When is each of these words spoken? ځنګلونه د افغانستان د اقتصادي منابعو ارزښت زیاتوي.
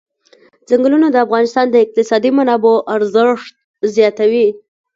ځنګلونه 0.69 1.07
د 1.11 1.15
افغانستان 1.25 1.65
د 1.69 1.75
اقتصادي 1.85 2.31
منابعو 2.37 2.85
ارزښت 2.95 3.53
زیاتوي. 3.95 4.47